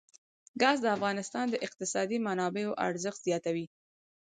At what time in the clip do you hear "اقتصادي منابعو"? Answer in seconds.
1.67-2.79